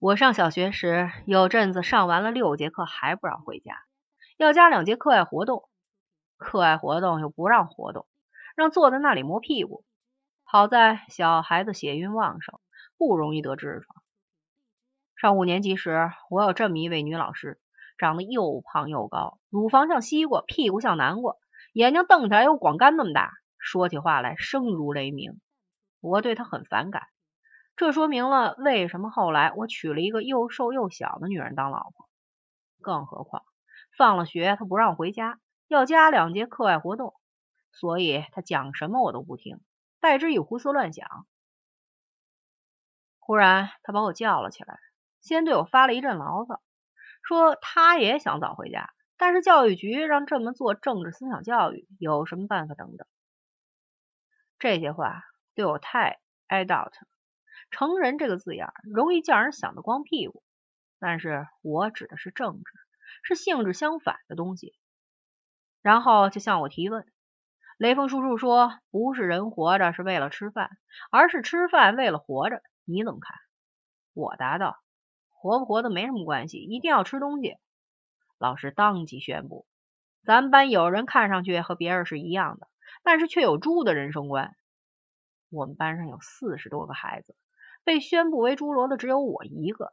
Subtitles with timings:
[0.00, 3.84] 我上小学时，有阵子上完了六节课还不让回家，
[4.38, 5.68] 要加两节课外活动。
[6.38, 8.06] 课外活动又不让活动，
[8.56, 9.84] 让坐在那里磨屁股。
[10.42, 12.60] 好在小孩子血运旺盛，
[12.96, 14.02] 不容易得痔疮。
[15.16, 17.60] 上五年级时，我有这么一位女老师，
[17.98, 21.34] 长得又胖又高，乳房像西瓜，屁股像南瓜，
[21.74, 25.38] 眼睛瞪起来有广杆那么大，说起话来声如雷鸣。
[26.00, 27.02] 我对她很反感。
[27.80, 32.10] 这说明了为什么后来我娶了一个又瘦又小的女人当老婆。
[32.82, 33.42] 更何况
[33.96, 37.14] 放了学他不让回家，要加两节课外活动，
[37.72, 39.62] 所以他讲什么我都不听，
[39.98, 41.26] 代之以胡思乱想。
[43.18, 44.78] 忽然他把我叫了起来，
[45.22, 46.60] 先对我发了一阵牢骚，
[47.22, 53.08] 说他也想早回家，但是教育局让这么做政治思想教育，有什么办法等等。
[54.58, 55.22] 这些话
[55.54, 56.92] 对我太挨到了。
[57.70, 60.42] 成人这个字眼容易叫人想的光屁股，
[60.98, 62.72] 但是我指的是政治，
[63.22, 64.74] 是性质相反的东西。
[65.80, 67.06] 然后就向我提问，
[67.78, 70.70] 雷锋叔叔说，不是人活着是为了吃饭，
[71.10, 73.36] 而是吃饭为了活着，你怎么看？
[74.12, 74.76] 我答道，
[75.30, 77.56] 活不活的没什么关系，一定要吃东西。
[78.36, 79.66] 老师当即宣布，
[80.24, 82.68] 咱们班有人看上去和别人是一样的，
[83.02, 84.54] 但是却有猪的人生观。
[85.48, 87.34] 我们班上有四十多个孩子。
[87.84, 89.92] 被宣布为侏罗的只有我一个，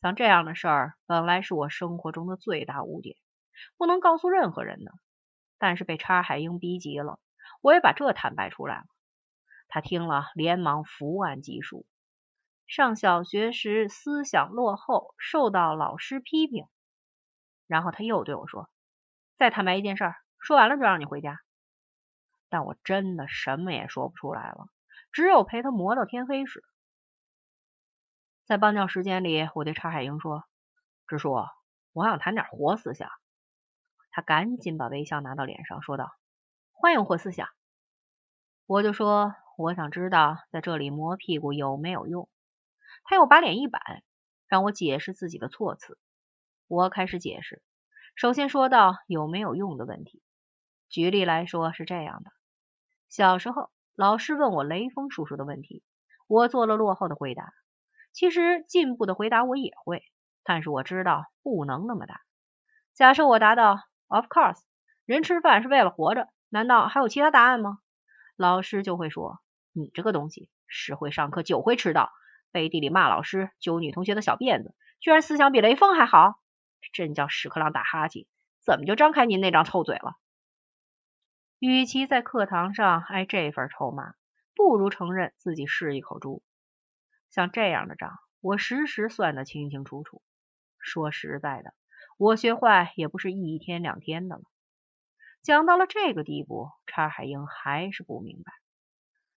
[0.00, 3.16] 像这样的事儿本来是我生活中的最大污点，
[3.76, 4.92] 不能告诉任何人的。
[5.58, 7.20] 但是被叉海英逼急了，
[7.60, 8.84] 我也把这坦白出来了。
[9.68, 11.86] 他听了，连忙伏案疾书：
[12.66, 16.66] 上小学时思想落后，受到老师批评。
[17.68, 18.68] 然后他又对我说
[19.38, 21.40] ：“再坦白一件事，说完了就让你回家。”
[22.50, 24.66] 但我真的什么也说不出来了，
[25.12, 26.62] 只有陪他磨到天黑时。
[28.44, 30.44] 在帮教时间里，我对查海英说
[31.06, 31.32] ：“直叔，
[31.92, 33.08] 我想谈点活思想。”
[34.10, 36.12] 他赶紧把微笑拿到脸上，说道
[36.72, 37.48] ：“欢迎活思想。”
[38.66, 42.28] 我就说：“我想知道在这里磨屁股有没有用。”
[43.04, 43.80] 他又把脸一板，
[44.48, 45.98] 让我解释自己的措辞。
[46.66, 47.62] 我开始解释，
[48.16, 50.22] 首先说到有没有用的问题。
[50.88, 52.30] 举例来说是这样的：
[53.08, 55.82] 小时候，老师问我雷锋叔叔的问题，
[56.26, 57.52] 我做了落后的回答。
[58.12, 60.02] 其实进步的回答我也会，
[60.44, 62.20] 但是我知道不能那么大。
[62.94, 63.78] 假设我答道
[64.08, 64.60] ，Of course，
[65.06, 67.78] 人吃饭是为了活着，难道还有其他答案吗？
[68.36, 69.40] 老师就会说，
[69.72, 72.12] 你这个东西，是会上课就会迟到，
[72.50, 76.40] 背地里骂老师，揪女同学的小辫子，居然思想比雷锋还好，
[76.92, 78.26] 真叫屎壳郎打哈欠，
[78.60, 80.16] 怎么就张开您那张臭嘴了？
[81.58, 84.14] 与其在课堂上挨这份臭骂，
[84.54, 86.42] 不如承认自己是一口猪。
[87.32, 88.12] 像这样的账，
[88.42, 90.20] 我时时算得清清楚楚。
[90.78, 91.72] 说实在的，
[92.18, 94.42] 我学坏也不是一天两天的了。
[95.42, 98.52] 讲到了这个地步，查海英还是不明白。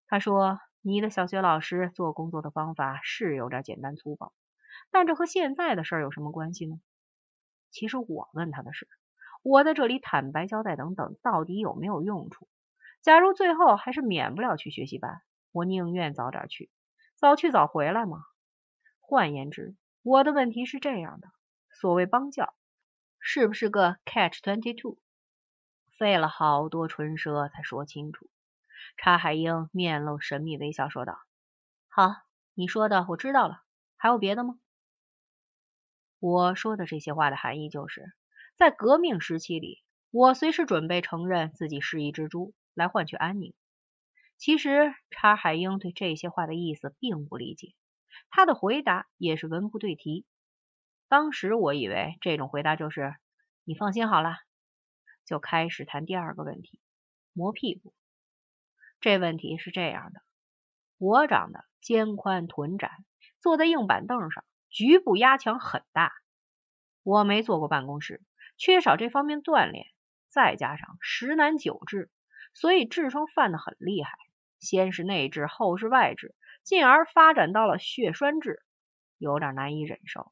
[0.08, 4.34] 他说：“你的小学老师做工作的方法是有点简单粗暴，
[4.92, 6.76] 但这和现在的事有什么关系呢？”
[7.72, 8.90] 其实我问他的是：
[9.42, 12.50] 我在这里坦白交代等等，到底有没有用处？
[13.02, 15.22] 假如最后还是免不了去学习班，
[15.54, 16.70] 我宁愿早点去。
[17.16, 18.26] 早去早回来嘛？
[19.00, 21.30] 换言之，我的问题是这样的：
[21.72, 22.54] 所谓帮教，
[23.20, 24.98] 是不是个 catch twenty two？
[25.98, 28.30] 费了好多唇舌才说清楚。
[28.98, 31.18] 查海英面露神秘微笑说道
[31.88, 32.12] ：“好，
[32.54, 33.64] 你说的我知道了。
[33.96, 34.60] 还有别的吗？”
[36.20, 38.14] 我说的这些话的含义就是，
[38.58, 43.54] 在革命时期里，我随时准备承认自己是一只猪，来换取安宁。
[44.38, 47.74] 其实，查海英对这些话的意思并不理解，
[48.30, 50.26] 他的回答也是文不对题。
[51.08, 53.16] 当时我以为这种回答就是
[53.64, 54.36] “你放心好了”，
[55.26, 56.80] 就开始谈第二个问题——
[57.34, 57.94] 磨屁股。
[59.00, 60.22] 这问题是这样的：
[60.98, 62.92] 我长得肩宽臀窄，
[63.40, 66.12] 坐在硬板凳上，局部压强很大。
[67.04, 68.22] 我没坐过办公室，
[68.58, 69.86] 缺少这方面锻炼，
[70.28, 72.10] 再加上十男九痔，
[72.54, 74.12] 所以痔疮犯得很厉害。
[74.60, 78.58] 先是内痔，后是外痔，进而发展到了血栓痔，
[79.18, 80.32] 有点难以忍受。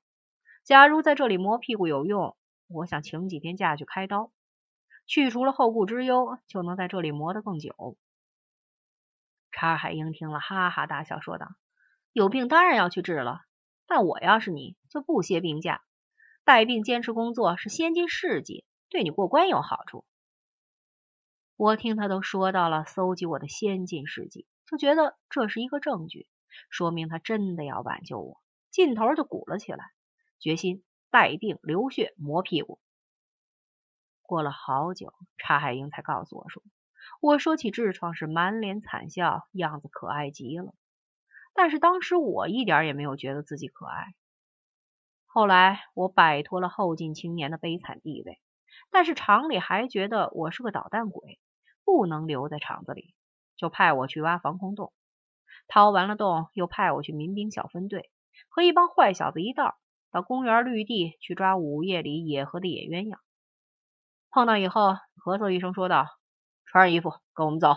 [0.64, 2.36] 假如在这里磨屁股有用，
[2.68, 4.32] 我想请几天假去开刀，
[5.06, 7.98] 去除了后顾之忧，就能在这里磨得更久。
[9.52, 11.48] 查海英听了，哈哈大笑，说道
[12.14, 13.42] ：“有病当然要去治了，
[13.86, 15.82] 但我要是你就不歇病假，
[16.44, 20.06] 带病坚持工作是先进事迹，对你过关有好处。”
[21.56, 26.28] 我听他都说到了搜集我的先进事迹，就觉得这是一个证据，
[26.70, 28.42] 说明他真的要挽救我，
[28.72, 29.92] 劲头就鼓了起来，
[30.40, 32.80] 决心带病流血磨屁股。
[34.22, 36.64] 过了好久，查海英才告诉我说
[37.22, 40.74] ：“我说起痔疮是满脸惨笑，样子可爱极了。”
[41.54, 44.16] 但是当时我一点也没有觉得自己可爱。
[45.26, 48.40] 后来我摆脱了后进青年的悲惨地位，
[48.90, 51.40] 但是厂里还觉得我是个捣蛋鬼，
[51.86, 53.14] 不能留在厂子里，
[53.56, 54.94] 就派我去挖防空洞。
[55.68, 58.12] 掏完了洞，又派我去民兵小分队，
[58.50, 59.78] 和一帮坏小子一道
[60.12, 63.18] 到公园绿地去抓午夜里野河的野鸳鸯。
[64.30, 66.08] 碰到以后，咳嗽一声说道
[66.66, 67.76] ：“穿上衣服，跟我们走。”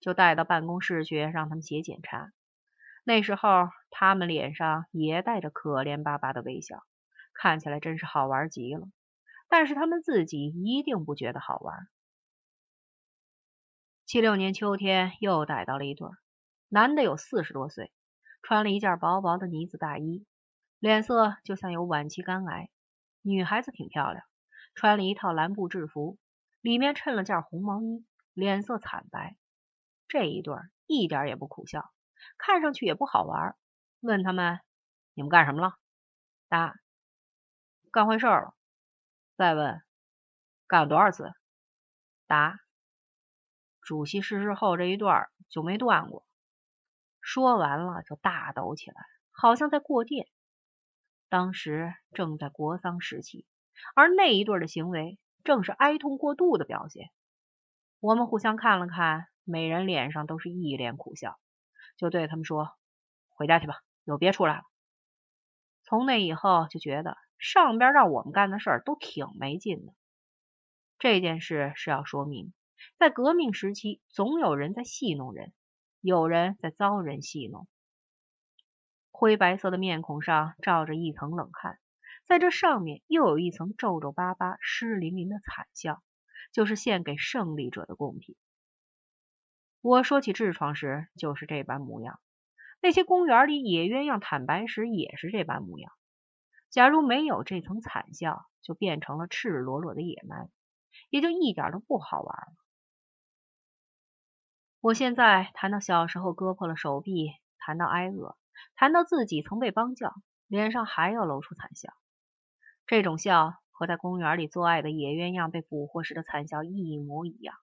[0.00, 2.30] 就带到办公室去，让他们写检查。
[3.04, 6.82] 那时候他们脸上也带着可怜巴巴的微笑，
[7.34, 8.86] 看起来真是好玩极了。
[9.48, 11.88] 但是他们自己一定不觉得好玩。
[14.08, 16.08] 七六年秋天，又逮到了一对，
[16.68, 17.92] 男的有四十多岁，
[18.40, 20.24] 穿了一件薄薄的呢子大衣，
[20.78, 22.70] 脸色就像有晚期肝癌；
[23.20, 24.24] 女孩子挺漂亮。
[24.74, 26.16] 穿了一套蓝布制服，
[26.62, 29.36] 里面衬了件红毛衣，脸色惨白。
[30.08, 30.56] 这一对
[30.86, 31.92] 一点也不苦笑，
[32.38, 33.56] 看上去也不好玩。
[34.00, 34.58] 问他们
[35.12, 35.74] ：“你们干什么了？”
[36.48, 36.76] 答
[37.92, 38.54] ：“干坏事了。”
[39.36, 39.82] 再问
[40.66, 41.30] ：“干了多少次？”
[42.26, 42.58] 答
[43.88, 46.26] ：“主席逝世后这一段就没断过。”
[47.22, 48.96] 说完了就大抖起来，
[49.30, 50.28] 好像在过电。
[51.30, 53.46] 当时正在国丧时期。
[53.94, 57.08] 而那一对的行为正是哀痛过度的表现。
[57.98, 61.38] 我们互相看了看，每人脸上都是一脸苦笑，
[61.96, 62.76] 就对他们说
[63.30, 64.64] ：“回家去吧，有别出来了。”
[65.82, 69.94] 从那以后就觉得上边让我们干的事儿都挺没劲的。
[70.98, 72.52] 这件事是要说明，
[72.98, 75.52] 在革命时期，总有人在戏弄人，
[76.00, 77.66] 有人在遭人戏弄。
[79.10, 81.78] 灰白色的面孔上罩着一层冷汗。
[82.26, 86.02] 在这上面又有一层皱皱巴巴、湿淋淋的惨笑，
[86.52, 88.36] 就是献给胜利者的贡品。
[89.80, 92.16] 我说起痔疮时，就是这般模样；
[92.82, 95.90] 那些公园里野鸳鸯坦白时，也是这般模样。
[96.68, 100.50] 假如没有这层惨笑，就变成了赤裸裸的野蛮，
[101.08, 102.36] 也就一点都不好玩。
[104.80, 108.36] 我现在谈到小时候割破了手臂，谈到挨饿，
[108.76, 110.14] 谈到自己曾被帮教，
[110.46, 111.92] 脸上还要露出惨笑。
[112.86, 117.56] 这种笑和在公园里做爱的野鸳鸯被捕获时的惨笑一模一样。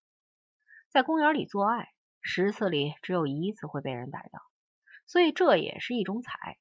[0.90, 1.88] 在公园里做爱，
[2.22, 4.42] 十次里只有一次会被人逮到，
[5.08, 6.58] 所以这也是一种彩。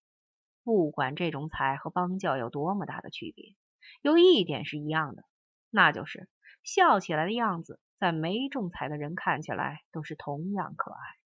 [0.62, 3.57] 不管这种彩和帮教有多么大的区别，
[4.03, 5.25] 有一点是一样的，
[5.69, 6.29] 那就是
[6.62, 11.24] 笑起来的样子，在没中彩的人看起来都是同样可爱。